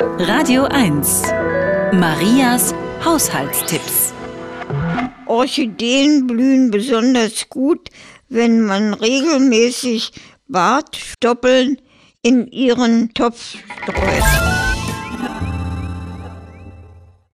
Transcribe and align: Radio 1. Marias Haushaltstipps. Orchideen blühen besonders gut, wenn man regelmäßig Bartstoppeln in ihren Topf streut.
Radio 0.00 0.64
1. 0.66 1.22
Marias 1.92 2.72
Haushaltstipps. 3.04 4.14
Orchideen 5.26 6.28
blühen 6.28 6.70
besonders 6.70 7.48
gut, 7.48 7.88
wenn 8.28 8.60
man 8.62 8.94
regelmäßig 8.94 10.12
Bartstoppeln 10.46 11.78
in 12.22 12.46
ihren 12.46 13.12
Topf 13.12 13.56
streut. 13.82 14.37